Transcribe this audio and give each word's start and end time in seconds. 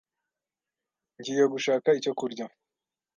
Ngiye 1.17 1.45
gushaka 1.53 1.87
icyo 1.99 2.11
kurya. 2.19 2.45